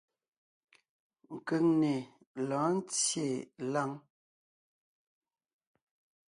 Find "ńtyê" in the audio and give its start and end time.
2.79-3.27